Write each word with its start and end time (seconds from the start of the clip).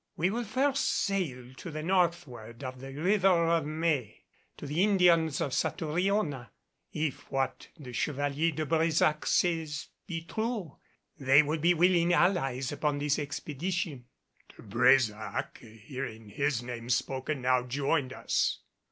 We 0.17 0.31
will 0.31 0.45
first 0.45 0.83
sail 0.89 1.53
to 1.57 1.69
the 1.69 1.83
northward 1.83 2.63
of 2.63 2.79
the 2.79 2.91
River 2.91 3.45
of 3.49 3.67
May 3.67 4.23
to 4.57 4.65
the 4.65 4.83
Indians 4.83 5.39
of 5.39 5.53
Satouriona. 5.53 6.49
If 6.91 7.29
what 7.29 7.67
the 7.77 7.93
Chevalier 7.93 8.51
de 8.51 8.65
Brésac 8.65 9.27
says 9.27 9.89
be 10.07 10.23
true, 10.23 10.77
they 11.19 11.43
will 11.43 11.59
be 11.59 11.75
willing 11.75 12.13
allies 12.13 12.71
upon 12.71 12.97
this 12.97 13.19
expedition." 13.19 14.05
De 14.57 14.63
Brésac, 14.63 15.59
hearing 15.81 16.29
his 16.29 16.63
name 16.63 16.89
spoken, 16.89 17.43
now 17.43 17.61
joined 17.61 18.11
us. 18.11 18.57